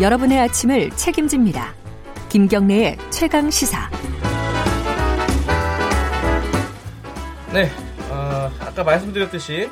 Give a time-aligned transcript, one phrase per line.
[0.00, 1.74] 여러분의 아침을 책임집니다.
[2.30, 3.90] 김경래의 최강 시사.
[7.52, 7.68] 네,
[8.10, 9.68] 어, 아까 말씀드렸듯이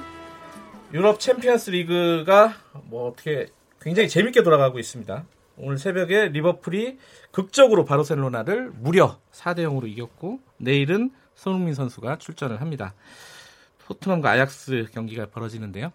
[0.92, 2.52] 유럽 챔피언스 리그가
[2.84, 3.46] 뭐 어떻게
[3.80, 5.24] 굉장히 재밌게 돌아가고 있습니다.
[5.56, 6.98] 오늘 새벽에 리버풀이
[7.30, 12.92] 극적으로 바르셀로나를 무려 4대 0으로 이겼고 내일은 손흥민 선수가 출전을 합니다.
[13.86, 15.90] 토트넘과 아약스 경기가 벌어지는데요.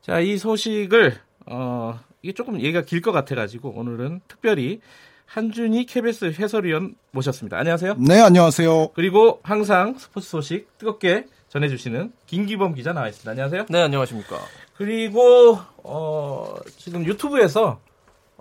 [0.00, 4.80] 자, 이 소식을 어, 이게 조금 얘기가 길 것 같아가지고 오늘은 특별히
[5.26, 7.58] 한준희 KBS 해설위원 모셨습니다.
[7.58, 7.96] 안녕하세요.
[7.98, 8.88] 네, 안녕하세요.
[8.94, 13.30] 그리고 항상 스포츠 소식 뜨겁게 전해주시는 김기범 기자 나와 있습니다.
[13.30, 13.66] 안녕하세요.
[13.68, 14.38] 네, 안녕하십니까.
[14.76, 17.80] 그리고 어, 지금 유튜브에서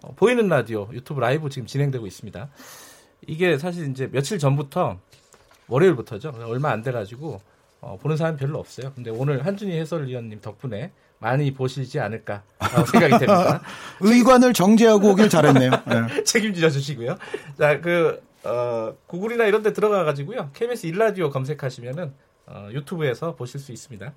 [0.01, 2.49] 어, 보이는 라디오 유튜브 라이브 지금 진행되고 있습니다.
[3.27, 4.97] 이게 사실 이제 며칠 전부터
[5.67, 6.33] 월요일부터죠.
[6.45, 7.41] 얼마 안 돼가지고
[7.81, 8.93] 어, 보는 사람 별로 없어요.
[8.95, 13.61] 근데 오늘 한준희 해설위원님 덕분에 많이 보시지 않을까라고 생각이 됩니다.
[14.01, 15.71] 의관을 정제하고 오길 잘했네요.
[15.87, 16.23] 네.
[16.23, 17.17] 책임져 주시고요.
[17.57, 20.51] 자, 그 어, 구글이나 이런 데 들어가 가지고요.
[20.53, 22.13] KBS 일라디오 검색하시면은
[22.47, 24.13] 어, 유튜브에서 보실 수 있습니다.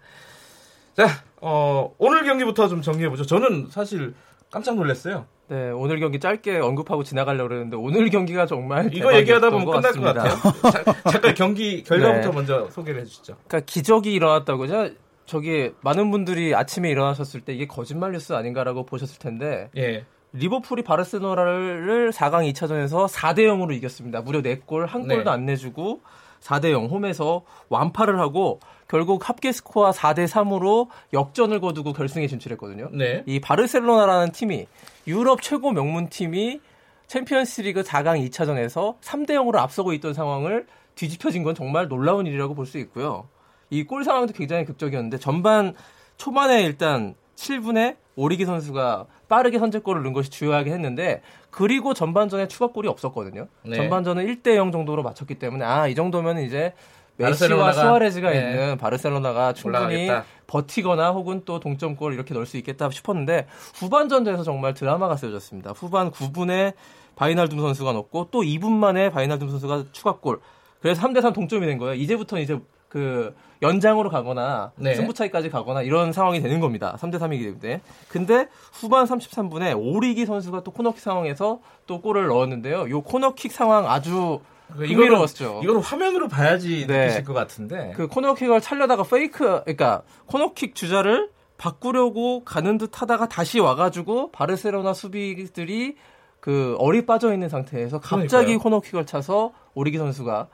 [0.97, 1.06] 자,
[1.41, 3.25] 어, 오늘 경기부터 좀 정리해 보죠.
[3.25, 4.15] 저는 사실
[4.53, 5.27] 깜짝 놀랐어요.
[5.48, 9.93] 네, 오늘 경기 짧게 언급하고 지나가려고 그랬는데 오늘 경기가 정말 이거 얘기하다 보면 것 끝날
[9.93, 10.53] 것 같습니다.
[10.53, 10.84] 같아요.
[10.95, 12.34] 자, 잠깐 경기 결과부터 네.
[12.34, 13.37] 먼저 소개를 해주시죠.
[13.48, 14.91] 그러니까 기적이 일어났다고요.
[15.31, 20.05] 저기 많은 분들이 아침에 일어나셨을 때 이게 거짓말 뉴스 아닌가라고 보셨을 텐데 예.
[20.33, 24.22] 리버풀이 바르셀로나를 4강 2차전에서 4대 0으로 이겼습니다.
[24.22, 25.14] 무려 4골, 한 네.
[25.14, 26.00] 골도 안 내주고
[26.41, 32.89] 4대 0 홈에서 완파를 하고 결국 합계 스코어 4대 3으로 역전을 거두고 결승에 진출했거든요.
[32.92, 33.22] 네.
[33.27, 34.67] 이 바르셀로나라는 팀이
[35.06, 36.61] 유럽 최고 명문 팀이
[37.06, 42.78] 챔피언스리그 4강 2차전에서 3대 0으로 앞서고 있던 상황을 뒤집혀진 건 정말 놀라운 일이라고 볼 수
[42.78, 43.28] 있고요.
[43.70, 45.74] 이 골 상황도 굉장히 극적이었는데 전반
[46.16, 53.47] 초반에 일단 7분에 오리기 선수가 빠르게 선제골을 넣은 것이 주요하게 했는데 그리고 전반전에 추가골이 없었거든요.
[53.64, 53.76] 네.
[53.76, 56.75] 전반전은 1대 0 정도로 맞췄기 때문에 아 이 정도면 이제
[57.16, 58.36] 메시와 수아레즈가 네.
[58.38, 60.25] 있는 바르셀로나가 충분히 올라가겠다.
[60.47, 65.72] 버티거나 혹은 또 동점골 이렇게 넣을 수 있겠다 싶었는데 후반전에서 정말 드라마가 쓰여졌습니다.
[65.72, 66.75] 후반 9분에
[67.16, 70.41] 바이날둠 선수가 넣고 또 2분 만에 바이날둠 선수가 추가골.
[70.80, 71.94] 그래서 3대 3 동점이 된 거예요.
[71.94, 72.59] 이제부터는 이제
[72.91, 74.95] 그 연장으로 가거나 네.
[74.94, 76.97] 승부차기까지 가거나 이런 상황이 되는 겁니다.
[77.01, 77.81] 3대 3이기 때문에.
[78.09, 82.91] 근데 후반 33분에 오리기 선수가 또 코너킥 상황에서 또 골을 넣었는데요.
[82.91, 84.41] 요 코너킥 상황 아주
[84.71, 85.61] 흥미로웠죠.
[85.62, 87.05] 이거는 화면으로 봐야지 네.
[87.05, 87.93] 느끼실 것 같은데.
[87.97, 95.97] 그 코너킥을 차려다가 페이크, 그러니까 코너킥 주자를 바꾸려고 가는 듯 하다가 다시 와가지고 바르셀로나 수비들이
[96.41, 98.59] 그 얼이 빠져 있는 상태에서 갑자기 그러니까요.
[98.59, 100.49] 코너킥을 차서 오리기 선수가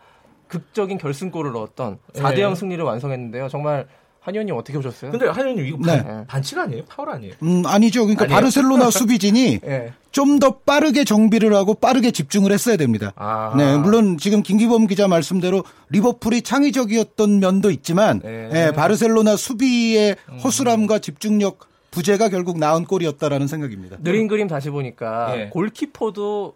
[0.48, 2.58] 극적인 결승골을 넣었던 4대 0 네.
[2.58, 3.48] 승리를 완성했는데요.
[3.48, 3.86] 정말
[4.26, 5.12] 한 의원님 어떻게 보셨어요?
[5.12, 6.02] 근데 한현님 이거 네.
[6.02, 6.82] 반, 반칙 아니에요?
[6.88, 7.34] 파울 아니에요?
[7.44, 8.00] 음, 아니죠.
[8.00, 8.34] 그러니까 아니에요?
[8.34, 9.92] 바르셀로나 수비진이 예.
[10.10, 13.12] 좀더 빠르게 정비를 하고 빠르게 집중을 했어야 됩니다.
[13.14, 13.54] 아.
[13.56, 18.50] 네, 물론 지금 김기범 기자 말씀대로 리버풀이 창의적이었던 면도 있지만 네.
[18.52, 23.98] 예, 바르셀로나 수비의 허술함과 집중력 부재가 결국 나은 골이었다라는 생각입니다.
[24.02, 25.48] 느린 그림 다시 보니까 예.
[25.50, 26.54] 골키퍼도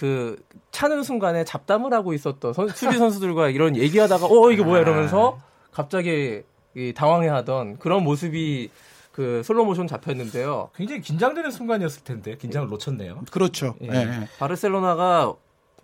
[0.00, 5.38] 그 차는 순간에 잡담을 하고 있었던 선- 수비 선수들과 이런 얘기하다가 어 이게 뭐야 이러면서
[5.72, 6.40] 갑자기
[6.74, 8.70] 이 당황해하던 그런 모습이
[9.12, 10.70] 그 슬로 모션 잡혔는데요.
[10.74, 13.24] 굉장히 긴장되는 순간이었을 텐데 긴장을 놓쳤네요.
[13.30, 13.74] 그렇죠.
[13.82, 13.88] 예.
[13.88, 14.28] 예, 예.
[14.38, 15.34] 바르셀로나가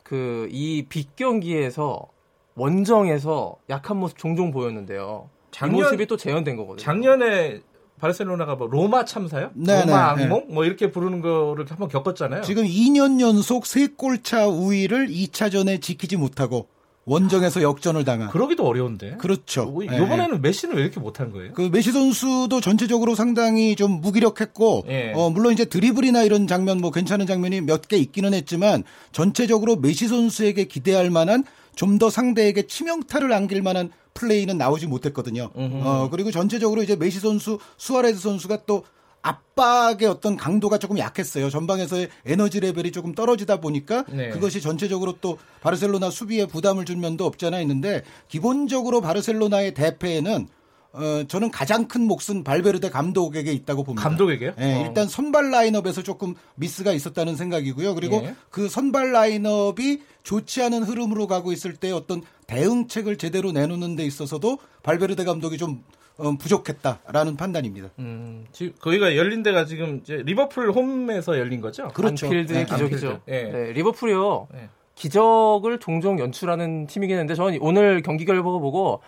[0.03, 2.07] 그 이 빅 경기에서
[2.55, 5.29] 원정에서 약한 모습 종종 보였는데요.
[5.51, 6.83] 작년- 이 모습이 또 재현된 거거든요.
[6.83, 7.61] 작년에
[8.01, 9.51] 바르셀로나가 뭐 로마 참사요?
[9.55, 10.47] 네, 로마 네, 악몽?
[10.51, 12.43] 뭐 이렇게 부르는 거를 한번 겪었잖아요.
[12.43, 16.69] 지금 2년 연속 3골차 우위를 2차전에 지키지 못하고
[17.09, 18.29] 원정에서 역전을 당한.
[18.31, 19.17] 그러기도 어려운데.
[19.19, 19.67] 그렇죠.
[19.67, 19.97] 뭐, 예, 예.
[19.97, 21.53] 이번에는 메시는 왜 이렇게 못한 거예요?
[21.53, 25.13] 그 메시 선수도 전체적으로 상당히 좀 무기력했고 예.
[25.15, 28.83] 어 물론 이제 드리블이나 이런 장면 뭐 괜찮은 장면이 몇 개 있기는 했지만
[29.13, 31.45] 전체적으로 메시 선수에게 기대할 만한
[31.77, 35.51] 좀 더 상대에게 치명타를 안길 만한 플레이는 나오지 못했거든요.
[35.55, 38.85] 어 그리고 전체적으로 이제 메시 선수, 수아레스 선수가 또
[39.23, 41.51] 압박의 어떤 강도가 조금 약했어요.
[41.51, 44.31] 전방에서의 에너지 레벨이 조금 떨어지다 보니까 네.
[44.31, 50.49] 그것이 전체적으로 또 바르셀로나 수비에 부담을 줄 면도 없지 않아 있는데 기본적으로 바르셀로나의 대패에는
[50.97, 54.09] 어, 저는 가장 큰 몫은 발베르데 감독에게 있다고 봅니다.
[54.09, 54.55] 감독에게요?
[54.59, 54.87] 예, 어.
[54.87, 57.95] 일단 선발 라인업에서 조금 미스가 있었다는 생각이고요.
[57.95, 58.35] 그리고 예.
[58.51, 64.59] 그 선발 라인업이 좋지 않은 흐름으로 가고 있을 때 어떤 대응책을 제대로 내놓는 데 있어서도
[64.83, 65.85] 발베르데 감독이 좀
[66.17, 67.91] 어, 부족했다라는 판단입니다.
[67.99, 71.89] 음, 지금 거기가 열린 데가 지금 이제 리버풀 홈에서 열린 거죠?
[71.89, 72.27] 그렇죠.
[72.27, 73.09] 안필드의 네, 기적이죠.
[73.09, 73.23] 안필드.
[73.29, 73.43] 예.
[73.43, 74.49] 네, 리버풀이요.
[74.97, 75.01] 예.
[75.01, 79.01] 기적을 종종 연출하는 팀이긴 한데 저는 오늘 경기 결과 보고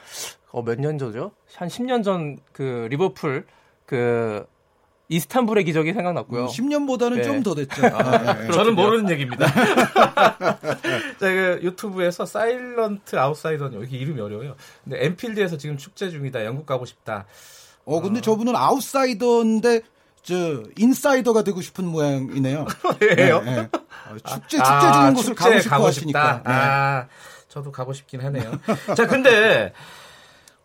[0.50, 1.32] 어, 몇 년 전죠?
[1.56, 3.44] 한 10년 전 그 리버풀
[3.86, 4.46] 그
[5.10, 6.46] 이스탄불의 기적이 생각났고요.
[6.48, 7.22] 10년보다는 네.
[7.22, 7.86] 좀더 됐죠.
[7.96, 8.50] 아, 네.
[8.52, 9.46] 저는 모르는 얘기입니다.
[11.18, 14.54] 제가 유튜브에서 Silent Outsider 여기 이름이 어려워요.
[14.84, 16.44] 근데 엠필드에서 지금 축제 중이다.
[16.44, 17.24] 영국 가고 싶다.
[17.86, 19.80] 어, 근데 저분은 아웃사이더인데
[20.22, 22.66] 저 인사이더가 되고 싶은 모양이네요.
[23.00, 23.40] 왜요?
[23.42, 23.60] 네, 네.
[23.60, 23.68] 어,
[24.16, 26.42] 축제 축제 아, 주는 곳을 가고 싶어 하시니까.
[26.44, 26.52] 네.
[26.52, 27.06] 아,
[27.48, 28.50] 저도 가고 싶긴 하네요.
[28.96, 29.72] 자, 근데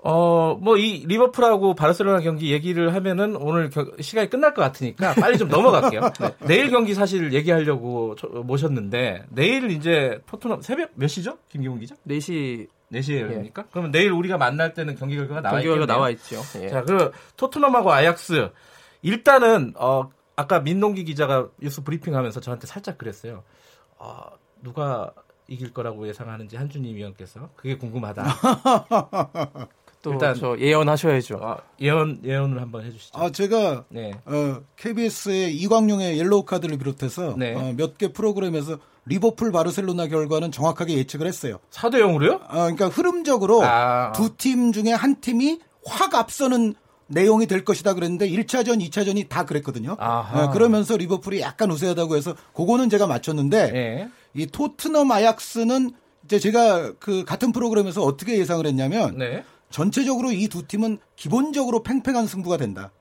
[0.05, 5.37] 어, 뭐 이 리버풀하고 바르셀로나 경기 얘기를 하면은 오늘 겨- 시간이 끝날 것 같으니까 빨리
[5.37, 6.01] 좀 넘어갈게요.
[6.19, 6.35] 네.
[6.41, 11.37] 내일 경기 사실 얘기하려고 저- 모셨는데 내일 이제 토트넘 새벽 몇 시죠?
[11.49, 11.95] 김기훈 기자?
[12.05, 13.63] 4시 4시에 열립니까?
[13.71, 15.85] 그러면 내일 우리가 만날 때는 경기 결과가 나와 경기 결과.
[15.85, 16.41] 나와 있죠.
[16.61, 16.67] 예.
[16.67, 18.49] 자, 그 토트넘하고 아약스
[19.03, 23.43] 일단은 어 아까 민동기 기자가 뉴스 브리핑하면서 저한테 살짝 그랬어요.
[23.97, 24.23] 어,
[24.61, 25.11] 누가
[25.47, 28.23] 이길 거라고 예상하는지 한준희 위원께서 그게 궁금하다.
[30.01, 31.35] 또 일단- 저 예언하셔야죠.
[31.37, 33.17] 어, 예언 예언을 한번 해주시죠.
[33.17, 34.11] 아, 제가 네.
[34.25, 37.55] 어, KBS의 이광용의 옐로우 카드를 비롯해서 네.
[37.55, 41.59] 어, 몇개 프로그램에서 리버풀 바르셀로나 결과는 정확하게 예측을 했어요.
[41.71, 42.41] 4대 0으로요?
[42.41, 44.11] 어, 그러니까 흐름적으로 아.
[44.13, 46.75] 두팀 중에 한 팀이 확 앞서는
[47.07, 49.95] 내용이 될 것이다 그랬는데 1차전, 2차전이 다 그랬거든요.
[49.99, 50.43] 아하.
[50.45, 54.09] 어, 그러면서 리버풀이 약간 우세하다고 해서 그거는 제가 맞췄는데 네.
[54.33, 55.91] 이 토트넘 아약스는
[56.25, 59.43] 이제 제가 그 같은 프로그램에서 어떻게 예상을 했냐면 네.
[59.69, 62.91] 전체적으로 이 두 팀은 기본적으로 팽팽한 승부가 된다.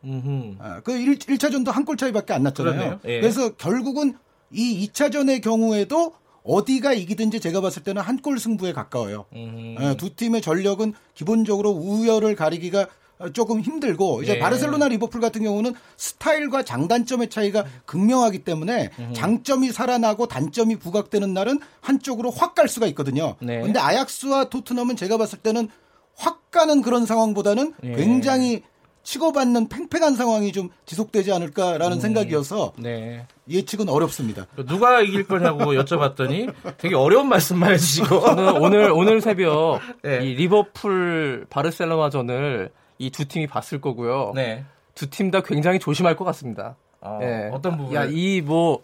[0.59, 3.01] 아, 그 1, 차전도 한 골 차이밖에 안 났잖아요.
[3.05, 3.21] 예.
[3.21, 4.15] 그래서 결국은
[4.51, 6.15] 이 2차전의 경우에도
[6.45, 9.27] 어디가 이기든지 제가 봤을 때는 한 골 승부에 가까워요.
[9.35, 9.77] 음.
[9.81, 12.87] 예, 두 팀의 전력은 기본적으로 우열을 가리기가
[13.33, 14.39] 조금 힘들고 이제 예.
[14.39, 19.13] 바르셀로나 리버풀 같은 경우는 스타일과 장단점의 차이가 극명하기 때문에 음.
[19.15, 23.37] 장점이 살아나고 단점이 부각되는 날은 한쪽으로 확 갈 수가 있거든요.
[23.41, 23.63] 네.
[23.63, 25.69] 근데 아약스와 토트넘은 제가 봤을 때는
[26.15, 27.93] 확 가는 그런 상황보다는 예.
[27.93, 28.63] 굉장히
[29.05, 33.27] 치고받는 팽팽한 상황이 좀 지속되지 않을까라는 생각이어서 네.
[33.49, 34.47] 예측은 어렵습니다.
[34.69, 38.21] 누가 이길 거냐고 여쭤봤더니 되게 어려운 말씀만 해주시고.
[38.21, 40.21] 저는 오늘 오늘 새벽 네.
[40.23, 42.71] 이 리버풀 바르셀로나전을
[43.07, 44.33] 이 두 팀이 봤을 거고요.
[44.35, 44.65] 네.
[44.95, 46.77] 두 팀 다 굉장히 조심할 것 같습니다.
[47.01, 47.51] 어, 예.
[47.53, 47.95] 어떤 부분?
[47.95, 48.81] 야, 이 뭐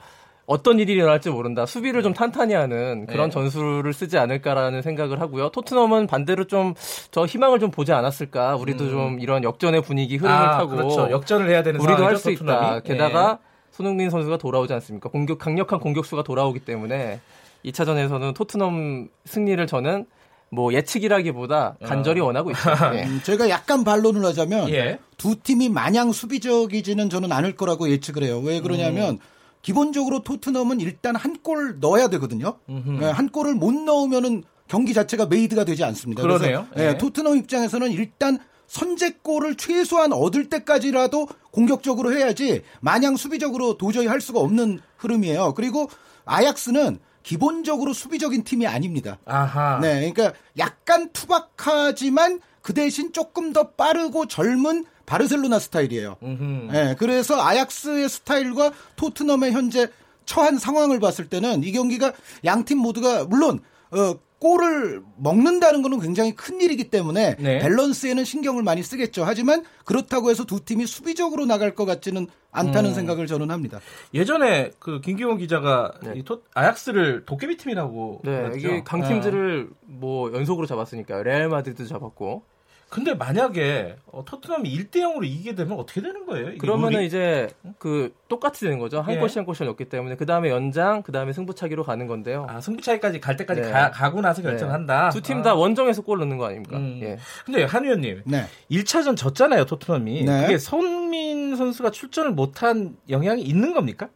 [0.46, 1.66] 어떤 일이 일어날지 모른다.
[1.66, 3.34] 수비를 좀 탄탄히 하는 그런 네.
[3.34, 5.50] 전술을 쓰지 않을까라는 생각을 하고요.
[5.50, 6.74] 토트넘은 반대로 좀
[7.10, 8.56] 저 희망을 좀 보지 않았을까.
[8.56, 10.48] 우리도 좀 이런 역전의 분위기 흐름을 음.
[10.48, 11.10] 아, 타고 그렇죠.
[11.10, 12.76] 역전을 해야 되는 우리도 할 수 있다.
[12.76, 12.80] 예.
[12.82, 13.38] 게다가
[13.72, 15.10] 손흥민 선수가 돌아오지 않습니까?
[15.10, 17.20] 공격 강력한 공격수가 돌아오기 때문에
[17.66, 20.06] 2차전에서는 토트넘 승리를 저는
[20.50, 22.96] 뭐 예측이라기보다 간절히 원하고 있습니다.
[22.98, 23.04] 예.
[23.08, 24.98] 음, 제가 약간 반론을 하자면 예.
[25.16, 28.40] 두 팀이 마냥 수비적이지는 저는 않을 거라고 예측을 해요.
[28.40, 29.18] 왜 그러냐면 음.
[29.62, 32.58] 기본적으로 토트넘은 일단 한 골 넣어야 되거든요.
[33.00, 36.22] 예, 한 골을 못 넣으면은 경기 자체가 made가 되지 않습니다.
[36.22, 36.66] 그러네요.
[36.72, 36.98] 그래서 예, 예.
[36.98, 44.80] 토트넘 입장에서는 일단 선제골을 최소한 얻을 때까지라도 공격적으로 해야지 마냥 수비적으로 도저히 할 수가 없는
[44.98, 45.54] 흐름이에요.
[45.54, 45.88] 그리고
[46.26, 49.18] 아약스는 기본적으로 수비적인 팀이 아닙니다.
[49.24, 49.78] 아하.
[49.80, 56.16] 네, 그러니까 약간 투박하지만 그 대신 조금 더 빠르고 젊은 바르셀로나 스타일이에요.
[56.22, 56.72] 음흠.
[56.72, 59.88] 네, 그래서 아약스의 스타일과 토트넘의 현재
[60.26, 62.12] 처한 상황을 봤을 때는 이 경기가
[62.44, 63.60] 양 팀 모두가 물론
[63.90, 67.58] 어, 골을 먹는다는 거는 굉장히 큰 일이기 때문에 네.
[67.58, 69.24] 밸런스에는 신경을 많이 쓰겠죠.
[69.24, 72.26] 하지만 그렇다고 해서 두 팀이 수비적으로 나갈 것 같지는 음.
[72.50, 73.80] 않다는 생각을 저는 합니다.
[74.14, 78.50] 예전에 그 김기원 기자가 이 토, 아약스를 도깨비 팀이라고 네.
[78.56, 82.44] 이게 강팀들을 뭐 연속으로 잡았으니까 레알 마드리드 잡았고
[82.88, 86.56] 근데 만약에 어, 토트넘이 1대 0으로 이기게 되면 어떻게 되는 거예요?
[86.58, 87.06] 그러면은 룰이?
[87.06, 89.00] 이제 그 똑같이 되는 거죠.
[89.00, 89.18] 한 예.
[89.18, 92.46] 골씩 한 골씩 넣기 때문에 그 다음에 연장, 그 다음에 승부차기로 가는 건데요.
[92.48, 93.70] 아, 승부차기까지 갈 때까지 네.
[93.70, 95.10] 가, 고 나서 결정한다.
[95.10, 95.42] 두팀 아.
[95.42, 96.78] 다 원정에서 골 넣는 거 아닙니까?
[96.78, 96.98] 음.
[97.02, 97.18] 예.
[97.44, 98.46] 근데 한 위원님, 네.
[98.70, 100.24] 1차전 졌잖아요, 토트넘이.
[100.24, 100.42] 네.
[100.42, 104.08] 그게 손흥민 선수가 출전을 못한 영향이 있는 겁니까?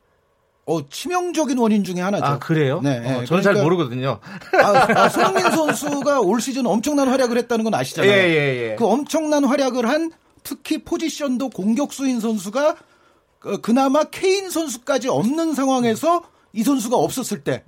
[0.64, 2.25] 어, 치명적인 원인 중에 하나죠.
[2.25, 2.81] 아, 그래요?
[2.83, 3.25] 네, 어, 네.
[3.25, 4.21] 저는 잘 그러니까- 모르거든요.
[4.62, 8.11] 아, 아, 손흥민 선수가 올 시즌 엄청난 활약을 했다는 건 아시잖아요.
[8.11, 8.76] 예, 예, 예.
[8.76, 10.12] 그 엄청난 활약을 한
[10.45, 12.76] 특히 포지션도 공격수인 선수가
[13.40, 17.64] 그, 그나마 케인 선수까지 없는 상황에서 이 선수가 없었을 때.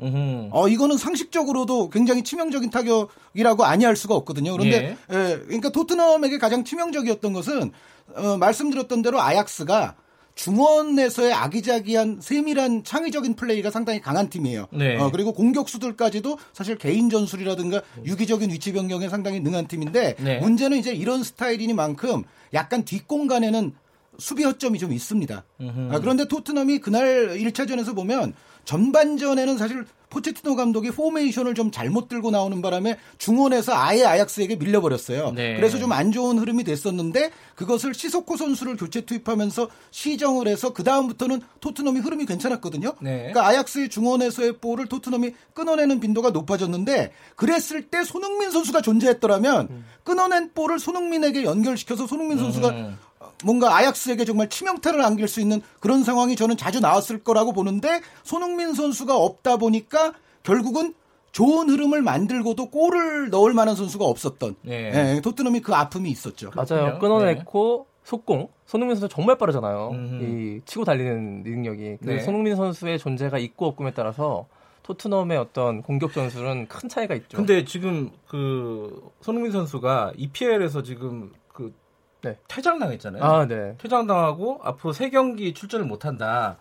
[0.53, 4.53] 어, 이거는 상식적으로도 굉장히 치명적인 타격이라고 아니할 수가 없거든요.
[4.53, 7.73] 그런데, 예, 그러니까 토트넘에게 가장 치명적이었던 것은,
[8.15, 9.95] 어, 말씀드렸던 대로 아약스가
[10.35, 14.67] 중원에서의 아기자기한 세밀한 창의적인 플레이가 상당히 강한 팀이에요.
[14.73, 14.97] 네.
[14.97, 20.39] 어, 그리고 공격수들까지도 사실 개인 전술이라든가 유기적인 위치 변경에 상당히 능한 팀인데 네.
[20.41, 23.73] 문제는 이제 이런 스타일이니만큼 약간 뒷공간에는
[24.19, 25.45] 수비 허점이 좀 있습니다.
[25.91, 28.33] 아, 그런데 토트넘이 그날 1차전에서 보면
[28.65, 35.33] 전반전에는 사실 포체티노 감독이 포메이션을 좀 잘못 들고 나오는 바람에 중원에서 아예 아약스에게 밀려버렸어요.
[35.33, 35.57] 네.
[35.57, 41.41] 그래서 좀 안 좋은 흐름이 됐었는데 그것을 시소코 선수를 교체 투입하면서 시정을 해서 그 다음부터는
[41.61, 42.95] 토트넘이 흐름이 괜찮았거든요.
[43.01, 43.19] 네.
[43.19, 49.85] 그러니까 아약스의 중원에서의 볼을 토트넘이 끊어내는 빈도가 높아졌는데 그랬을 때 손흥민 선수가 존재했더라면 음.
[50.03, 52.99] 끊어낸 볼을 손흥민에게 연결시켜서 손흥민 선수가 음.
[53.43, 58.75] 뭔가 아약스에게 정말 치명타를 안길 수 있는 그런 상황이 저는 자주 나왔을 거라고 보는데 손흥민
[58.75, 60.04] 선수가 없다 보니까
[60.45, 60.95] 결국은
[61.33, 65.17] 좋은 흐름을 만들고도 골을 넣을 만한 선수가 없었던 네.
[65.17, 66.53] 예, 토트넘이 그 아픔이 있었죠.
[66.55, 67.01] 맞아요.
[67.01, 68.49] 끊어냈고 속공.
[68.67, 69.91] 손흥민 선수 정말 빠르잖아요.
[69.91, 70.23] 음흠.
[70.23, 71.97] 이 치고 달리는 능력이.
[72.01, 72.21] 그 네.
[72.21, 74.47] 손흥민 선수의 존재가 있고 없음에 따라서
[74.85, 77.37] 토트넘의 어떤 공격 전술은 큰 차이가 있죠.
[77.37, 81.75] 근데 지금 그 손흥민 선수가 EPL에서 지금 그
[82.23, 82.39] 네.
[82.49, 83.23] 퇴장당했잖아요.
[83.23, 83.75] 아, 네.
[83.79, 86.59] 퇴장당하고 앞으로 세 경기 출전을 못 한다.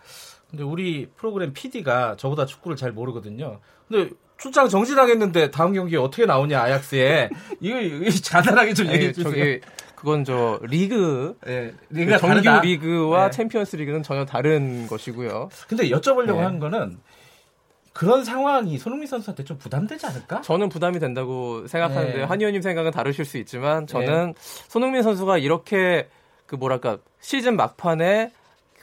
[0.54, 3.58] 근데 우리 프로그램 PD가 저보다 축구를 잘 모르거든요.
[3.88, 7.30] 근데 출장 정지당했는데 다음 경기에 어떻게 나오냐 아약스에
[7.60, 9.32] 이거, 이거 간단하게 좀 얘기해 주세요.
[9.32, 9.60] 저기
[9.96, 12.60] 그건 저 리그 예, 리그가 정규 다르다.
[12.60, 13.30] 리그와 네.
[13.30, 15.48] 챔피언스 리그는 전혀 다른 것이고요.
[15.66, 16.42] 근데 여쭤보려고 네.
[16.42, 16.98] 하는 거는
[17.92, 20.42] 그런 상황이 손흥민 선수한테 좀 부담되지 않을까?
[20.42, 22.22] 저는 부담이 된다고 생각하는데 네.
[22.22, 24.34] 한 의원님 생각은 다르실 수 있지만 저는
[24.68, 26.08] 손흥민 선수가 이렇게
[26.46, 28.30] 그 뭐랄까 시즌 막판에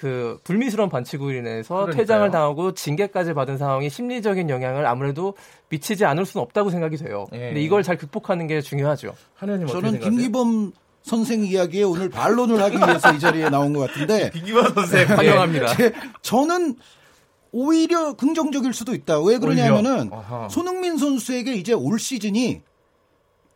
[0.01, 1.95] 그 불미스러운 반칙으로 인해서 그러니까요.
[2.01, 5.35] 퇴장을 당하고 징계까지 받은 상황이 심리적인 영향을 아무래도
[5.69, 7.27] 미치지 않을 수는 없다고 생각이 돼요.
[7.33, 7.37] 예.
[7.37, 9.13] 근데 이걸 잘 극복하는 게 중요하죠.
[9.65, 9.99] 어떻게 저는?
[9.99, 10.71] 김기범
[11.03, 15.75] 선생 이야기에 오늘 반론을 하기 위해서 이 자리에 나온 것 같은데 김기범 선생 환영합니다.
[15.75, 15.93] 제-
[16.23, 16.77] 저는
[17.51, 19.19] 오히려 긍정적일 수도 있다.
[19.21, 20.09] 왜 그러냐면은.
[20.49, 22.61] 손흥민 선수에게 이제 올 시즌이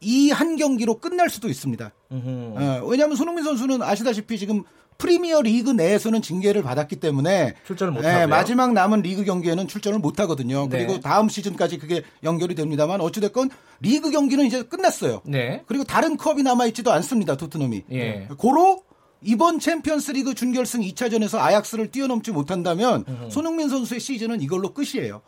[0.02, 1.92] 이 한 경기로 끝날 수도 있습니다.
[2.12, 4.62] 어, 왜냐하면 손흥민 선수는 아시다시피 지금
[4.98, 8.28] 프리미어 리그 내에서는 징계를 받았기 때문에 출전을 못 예, 하고요.
[8.28, 10.68] 마지막 남은 리그 경기에는 출전을 못 하거든요.
[10.70, 10.86] 네.
[10.86, 13.50] 그리고 다음 시즌까지 그게 연결이 됩니다만 어찌 됐건
[13.82, 15.22] 리그 경기는 이제 끝났어요.
[15.26, 15.64] 네.
[15.68, 17.36] 그리고 다른 컵이 남아 있지도 않습니다.
[17.36, 17.84] 토트넘이.
[17.92, 18.28] 예.
[18.38, 18.84] 고로
[19.22, 25.22] 이번 챔피언스리그 준결승 2차전에서 아약스를 뛰어넘지 못한다면 손흥민 선수의 시즌은 이걸로 끝이에요.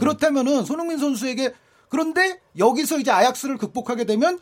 [0.00, 1.52] 그렇다면은 손흥민 선수에게
[1.88, 4.40] 그런데 여기서 이제 아약스를 극복하게 되면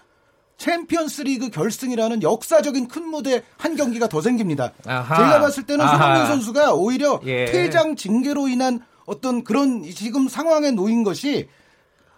[0.58, 4.72] 챔피언스리그 결승이라는 역사적인 큰 무대 한 경기가 더 생깁니다.
[4.86, 5.16] 아하.
[5.16, 5.86] 제가 봤을 때는.
[5.86, 7.46] 손흥민 선수가 오히려 예.
[7.46, 11.48] 퇴장 징계로 인한 어떤 그런 지금 상황에 놓인 것이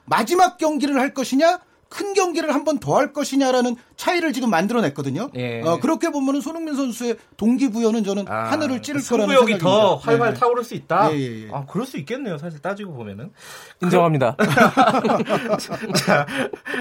[0.04, 1.60] 마지막 경기를 할 것이냐
[1.94, 5.30] 큰 경기를 한 번 더 할 것이냐라는 차이를 지금 만들어냈거든요.
[5.36, 5.62] 예.
[5.62, 9.64] 어, 그렇게 보면은 손흥민 선수의 동기부여는 저는 아, 하늘을 찌를 거라는 생각입니다.
[9.64, 10.40] 더 활발 네.
[10.40, 11.12] 타오를 수 있다.
[11.12, 11.48] 예, 예, 예.
[11.52, 12.36] 아, 그럴 수 있겠네요.
[12.38, 13.30] 사실 따지고 보면은.
[13.82, 14.36] 인정합니다.
[15.96, 16.26] 자,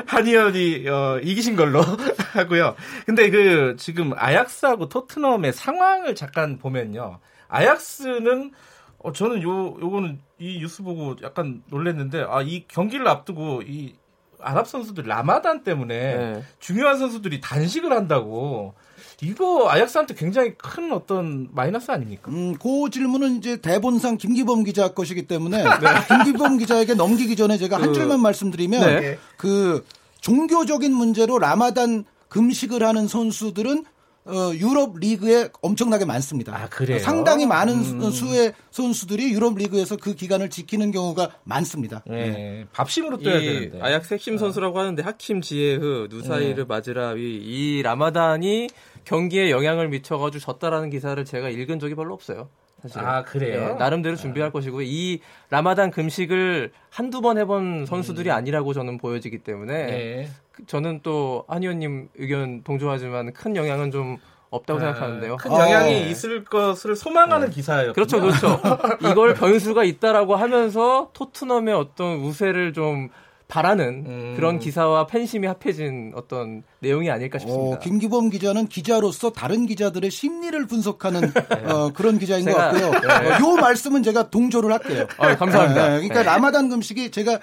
[0.08, 1.82] 한의원이 어, 이기신 걸로
[2.34, 2.75] 하고요.
[3.05, 7.20] 근데 그 지금 아약스하고 토트넘의 상황을 잠깐 보면요.
[7.48, 8.51] 아약스는
[9.00, 13.96] 어, 저는 요 요거는 이 뉴스 보고 약간 놀랐는데 아 이 경기를 앞두고 이
[14.43, 16.43] 아랍 선수들 라마단 때문에 네.
[16.59, 18.73] 중요한 선수들이 단식을 한다고
[19.21, 22.29] 이거 아약스한테 굉장히 큰 어떤 마이너스 아닙니까?
[22.29, 25.69] 음, 그 질문은 이제 대본상 김기범 기자 것이기 때문에 네.
[26.07, 29.17] 김기범 기자에게 넘기기 전에 제가 한 줄만 말씀드리면 네.
[29.38, 29.85] 그
[30.21, 33.85] 종교적인 문제로 라마단 금식을 하는 선수들은
[34.25, 36.56] 어, 유럽 리그에 엄청나게 많습니다.
[36.56, 37.00] 아, 그래요?
[37.00, 38.12] 상당히 많은 음.
[38.12, 42.03] 수의 선수들이 유럽 리그에서 그 기간을 지키는 경우가 많습니다.
[42.10, 43.82] 예, 밥심으로 떠야 이 되는데.
[43.82, 46.63] 아약스 핵심 선수라고 하는데 하킴 지에흐, 누사이르 네.
[46.65, 48.70] 마즈라위 이 라마단이
[49.03, 52.48] 경기에 영향을 미쳐가지고 졌다라는 기사를 제가 읽은 적이 별로 없어요.
[52.84, 53.00] 사실.
[53.00, 53.70] 아, 그래요?
[53.72, 59.74] 예, 나름대로 준비할 것이고 이 라마단 금식을 한두 번 해본 선수들이 아니라고 저는 보여지기 때문에
[59.74, 60.30] 예.
[60.52, 64.18] 그- 저는 또 한의원님 의견 동조하지만 큰 영향은 좀
[64.50, 65.38] 없다고 생각하는데요.
[65.38, 65.60] 큰 어.
[65.62, 67.94] 영향이 있을 것을 소망하는 기사예요.
[67.94, 68.60] 그렇죠, 그렇죠.
[69.02, 73.10] 이걸 변수가 있다라고 하면서 토트넘의 어떤 우세를 좀
[73.48, 74.34] 바라는 음.
[74.36, 77.78] 그런 기사와 팬심이 합해진 어떤 내용이 아닐까 싶습니다.
[77.78, 81.22] 어, 김기범 기자는 기자로서 다른 기자들의 심리를 분석하는
[81.66, 83.46] 어, 그런 기자인 것 제가- 같고요.
[83.48, 85.08] 어, 요 말씀은 제가 동조를 할게요.
[85.18, 85.88] 아, 감사합니다.
[85.90, 87.40] 네, 그러니까 라마단 금식이 제가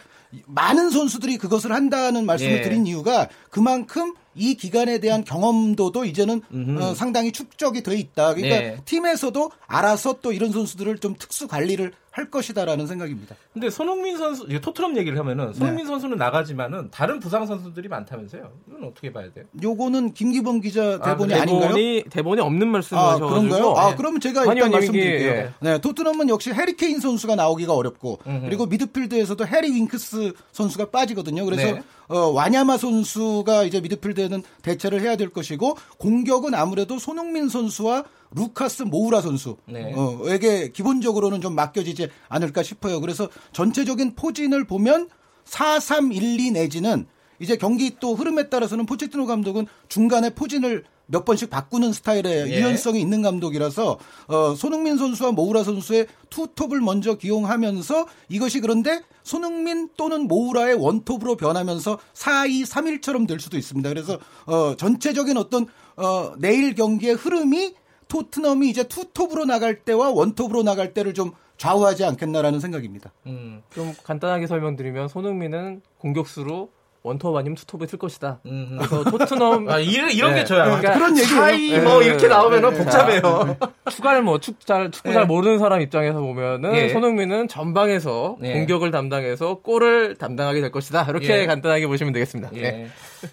[0.47, 2.63] 많은 선수들이 그것을 한다는 말씀을 예.
[2.63, 6.41] 드린 이유가 그만큼 이 기간에 대한 경험도도 이제는
[6.81, 8.35] 어, 상당히 축적이 돼 있다.
[8.35, 8.77] 그러니까 네.
[8.85, 13.35] 팀에서도 알아서 또 이런 선수들을 좀 특수 관리를 할 것이다라는 생각입니다.
[13.53, 18.51] 근데 손흥민 선수, 토트넘 얘기를 하면은 손흥민 선수는 나가지만은 다른 부상 선수들이 많다면서요.
[18.69, 19.45] 이건 어떻게 봐야 돼요?
[19.63, 21.35] 요거는 김기범 기자 아, 대본이?
[21.35, 23.75] 아, 닌가요 대본이 대본이 없는 아, 말씀하셔가지고 그런가요?
[23.77, 23.95] 아, 예.
[23.97, 25.31] 그러면 제가 일단 형님이, 말씀드릴게요.
[25.31, 25.53] 예.
[25.61, 31.45] 네, 토트넘은 역시 해리 케인 선수가 나오기가 어렵고, 그리고 미드필드에서도 해리 윙크스 선수가 빠지거든요.
[31.45, 31.83] 그래서 네.
[32.09, 39.21] 어, 와냐마 선수가 이제 미드필드에는 대체를 해야 될 것이고 공격은 아무래도 손흥민 선수와 루카스 모우라
[39.21, 40.69] 선수에게 네.
[40.73, 43.01] 기본적으로는 좀 맡겨지지 않을까 싶어요.
[43.01, 45.09] 그래서 전체적인 포진을 보면
[45.47, 47.07] 4-3-1-2 내지는
[47.41, 52.59] 이제 경기 또 흐름에 따라서는 포체티노 감독은 중간에 포진을 몇 번씩 바꾸는 스타일의 예.
[52.59, 60.29] 유연성이 있는 감독이라서 어, 손흥민 선수와 모우라 선수의 투톱을 먼저 기용하면서 이것이 그런데 손흥민 또는
[60.29, 63.89] 모우라의 원톱으로 변하면서 4-2-3-1처럼 될 수도 있습니다.
[63.89, 65.67] 그래서 어, 전체적인 어떤
[65.97, 67.75] 어, 내일 경기의 흐름이
[68.07, 73.13] 토트넘이 이제 투톱으로 나갈 때와 원톱으로 나갈 때를 좀 좌우하지 않겠나라는 생각입니다.
[73.27, 73.63] 음.
[73.75, 76.71] 좀 간단하게 설명드리면 손흥민은 공격수로
[77.03, 78.41] 원톱 아니면 투톱에 쓸 것이다.
[78.43, 80.41] 그래서 토트넘 아, 이런, 이런 네.
[80.41, 80.65] 게 저야.
[80.65, 81.41] 그러니까 그런 얘기예요.
[81.41, 81.81] 사이 네.
[81.81, 82.79] 뭐 이렇게 나오면은 네.
[82.79, 83.57] 복잡해요.
[83.91, 86.89] 축구를 뭐 축, 잘, 축구 잘 모르는 사람 입장에서 보면은 예.
[86.91, 88.53] 손흥민은 전방에서 예.
[88.53, 91.07] 공격을 담당해서 골을 담당하게 될 것이다.
[91.09, 91.47] 이렇게 예.
[91.47, 92.51] 간단하게 보시면 되겠습니다.
[92.53, 92.89] 네.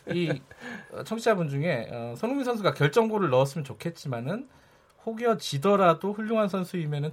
[0.10, 0.14] 예.
[0.14, 0.42] 이
[0.94, 4.48] 어, 청취자분 중에 어, 손흥민 선수가 결정골을 넣었으면 좋겠지만은
[5.08, 7.12] 혹여 지더라도 훌륭한 선수이면은.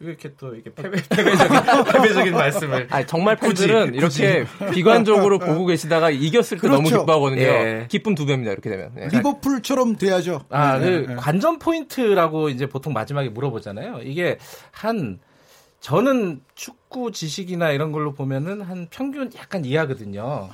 [0.00, 1.60] 왜 이렇게 또 이게 패배, 패배적인
[1.92, 7.00] 패배적인 말씀을 아니, 정말 굳이, 팬들은 이렇게 비관적으로 보고 계시다가 이겼을 때 너무 그렇죠.
[7.02, 7.40] 기뻐하거든요.
[7.40, 7.86] 예.
[7.88, 8.50] 기쁨 두 배입니다.
[8.50, 8.90] 이렇게 되면.
[8.96, 9.06] 네.
[9.12, 10.42] 리버풀처럼 돼야죠.
[10.50, 11.14] 아, 네, 그 네.
[11.14, 14.00] 관전 포인트라고 이제 보통 마지막에 물어보잖아요.
[14.02, 14.38] 이게
[14.72, 15.20] 한
[15.78, 20.48] 저는 축구 지식이나 이런 걸로 보면은 한 평균 약간 이하거든요.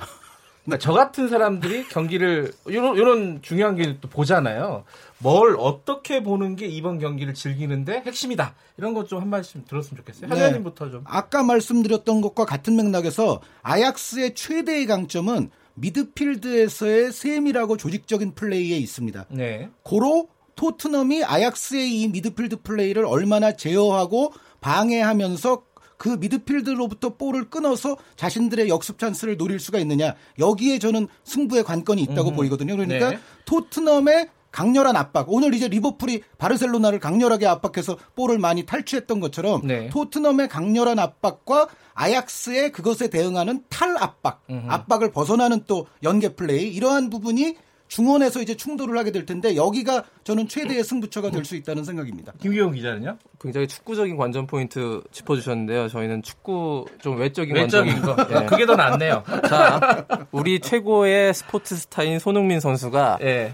[0.65, 4.83] 그러니까 저 같은 사람들이 경기를 요런 요런 중요한 경기를 또 보잖아요.
[5.17, 8.53] 뭘 어떻게 보는 게 이번 경기를 즐기는데 핵심이다.
[8.77, 10.27] 이런 것 좀 한 말씀 들었으면 좋겠어요.
[10.29, 10.35] 네.
[10.35, 11.03] 하자님부터 좀.
[11.05, 19.25] 아까 말씀드렸던 것과 같은 맥락에서 아약스의 최대의 강점은 미드필드에서의 세밀하고 조직적인 플레이에 있습니다.
[19.29, 19.69] 네.
[19.83, 25.63] 고로 토트넘이 아약스의 이 미드필드 플레이를 얼마나 제어하고 방해하면서
[25.99, 30.15] 그 미드필드로부터 볼을 끊어서 자신들의 역습 찬스를 노릴 수가 있느냐.
[30.39, 32.75] 여기에 저는 승부의 관건이 있다고 보이거든요.
[32.77, 33.19] 그러니까 네.
[33.45, 35.29] 토트넘의 강렬한 압박.
[35.29, 39.89] 오늘 이제 리버풀이 바르셀로나를 강렬하게 압박해서 볼을 많이 탈취했던 것처럼 네.
[39.89, 47.57] 토트넘의 강렬한 압박과 아약스의 그것에 대응하는 탈 압박, 압박을 벗어나는 또 연계 플레이 이러한 부분이
[47.89, 52.33] 중원에서 이제 충돌을 하게 될 텐데 여기가 저는 최대의 승부처가 될 수 있다는 생각입니다.
[52.39, 53.17] 김기용 기자는요?
[53.41, 55.87] 굉장히 축구적인 관전 포인트 짚어주셨는데요.
[55.89, 58.15] 저희는 축구 좀 외적인 외적인 거.
[58.15, 58.37] 관점.
[58.43, 58.45] 예.
[58.45, 59.23] 그게 더 낫네요.
[59.49, 63.53] 자, 우리 최고의 스포츠 스타인 손흥민 선수가 예.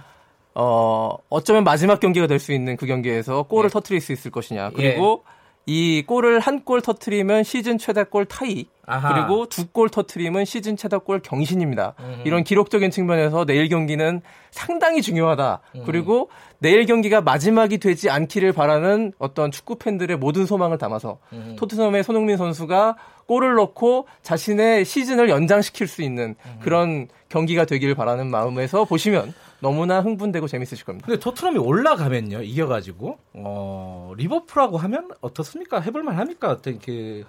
[0.53, 3.73] 어, 어쩌면 마지막 경기가 될 수 있는 그 경기에서 골을 예.
[3.73, 4.71] 터트릴 수 있을 것이냐.
[4.75, 5.23] 그리고
[5.65, 8.65] 이 골을 한 골 터트리면 시즌 최다 골 타이.
[8.87, 9.13] 아하.
[9.13, 11.95] 그리고 두 골 터트리면 시즌 최다골 경신입니다.
[12.23, 14.21] 이런 기록적인 측면에서 내일 경기는
[14.51, 15.61] 상당히 중요하다.
[15.85, 21.17] 그리고 내일 경기가 마지막이 되지 않기를 바라는 어떤 축구 팬들의 모든 소망을 담아서
[21.57, 22.95] 토트넘의 손흥민 선수가
[23.27, 30.47] 골을 넣고 자신의 시즌을 연장시킬 수 있는 그런 경기가 되기를 바라는 마음에서 보시면 너무나 흥분되고
[30.47, 31.07] 재밌으실 겁니다.
[31.07, 35.79] 근데 토트넘이 올라가면요 이겨가지고 어 리버풀하고 하면 어떻습니까?
[35.81, 36.49] 해볼만 합니까?
[36.51, 37.25] 어떤 그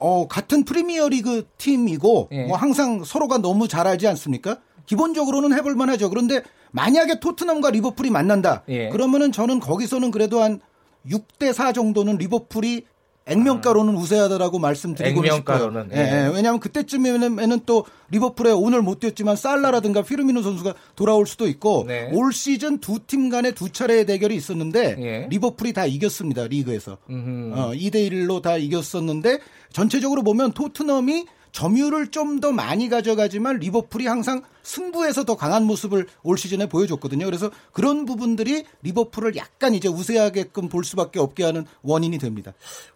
[0.00, 2.46] 어, 같은 프리미어리그 팀이고 예.
[2.46, 4.58] 뭐 항상 서로가 너무 잘 알지 않습니까?
[4.86, 6.08] 기본적으로는 해볼 만하죠.
[6.08, 8.64] 그런데 만약에 토트넘과 리버풀이 만난다.
[8.68, 8.88] 예.
[8.88, 10.60] 그러면은 저는 거기서는 그래도 한
[11.06, 12.86] 6대 4 정도는 리버풀이
[13.30, 15.34] 액면가로는 우세하다라고 말씀드리고 싶어요.
[15.34, 16.02] 액면가로는, 예, 예.
[16.26, 16.30] 예.
[16.34, 22.10] 왜냐하면 그때쯤에는 또 리버풀에 오늘 못 뛰었지만 살라라든가 피르미노 선수가 돌아올 수도 있고 네.
[22.12, 25.26] 올 시즌 두 팀 간의 두 차례의 대결이 있었는데 예.
[25.30, 26.92] 리버풀이 다 이겼습니다 리그에서.
[27.08, 29.38] 어, 2대 1로 다 이겼었는데
[29.72, 36.66] 전체적으로 보면 토트넘이 점유율을 좀더 많이 가져가지만 리버풀이 항상 승부에서 더 강한 모습을 올 시즌에
[36.66, 37.24] 보여줬거든요.
[37.26, 42.52] 그래서 그런 부분들이 리버풀을 약간 이제 우세하게끔 볼 수밖에 없게 하는 원인이 됩니다.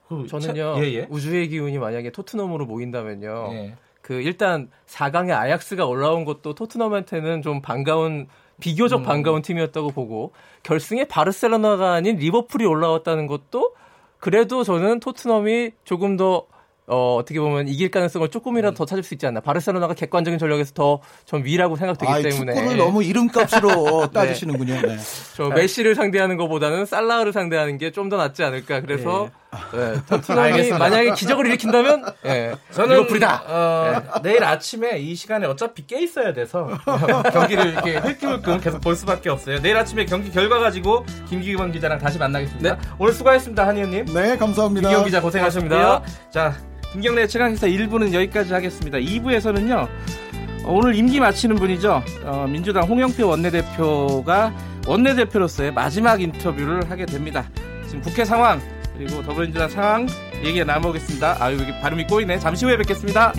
[0.09, 1.07] 그 저는요 차- 예, 예.
[1.11, 3.49] 우주의 기운이 만약에 토트넘으로 모인다면요.
[3.53, 3.75] 예.
[4.03, 8.29] 그 일단 4강에 아약스가 올라온 것도 토트넘한테는 좀 반가운
[8.61, 9.03] 비교적 음.
[9.03, 13.75] 반가운 팀이었다고 보고 결승에 바르셀로나가 아닌 리버풀이 올라왔다는 것도
[14.19, 16.47] 그래도 저는 토트넘이 조금 더
[16.87, 19.40] 어, 어떻게 보면 이길 가능성을 조금이라도 더 찾을 수 있지 않나.
[19.40, 22.55] 바르셀로나가 객관적인 전력에서 더좀 위라고 생각되기 아, 때문에.
[22.55, 24.81] 축구를 너무 이름값으로 따지시는군요.
[24.83, 24.97] 네.
[25.37, 28.81] 저 메시를 상대하는 것보다는 살라흐를 상대하는 게 좀 더 낫지 않을까.
[28.83, 29.31] 그래서
[29.73, 30.79] 네, 토트넘이 알겠습니다.
[30.79, 33.44] 만약에 기적을 일으킨다면 예, 저는 리버풀이다.
[33.47, 36.68] 어, 내일 아침에 이 시간에 어차피 깨 있어야 돼서
[37.33, 39.61] 경기를 이렇게 흘끔흘끔 계속 볼 수밖에 없어요.
[39.62, 42.79] 내일 아침에 경기 결과 가지고 김기범 기자랑 다시 만나겠습니다.
[42.99, 44.07] 오늘 수고하셨습니다, 한 의원님.
[44.07, 44.88] 네, 감사합니다.
[44.88, 45.70] 김기영 기자 고생하셨고요.
[45.70, 46.31] 고맙습니다.
[46.31, 46.57] 자,
[46.94, 48.98] 김경래 최강기사 1부는 여기까지 하겠습니다.
[48.98, 49.88] 2부에서는요.
[50.64, 52.04] 오늘 임기 마치는 분이죠.
[52.22, 54.54] 어, 민주당 홍영표 원내대표가
[54.87, 57.50] 원내대표로서의 마지막 인터뷰를 하게 됩니다.
[57.88, 58.61] 지금 국회 상황
[58.96, 60.07] 그리고 더불어민주당 상황
[60.44, 61.38] 얘기 나눠보겠습니다.
[61.40, 62.38] 아유 여기 발음이 꼬이네.
[62.38, 63.33] 잠시 후에 뵙겠습니다.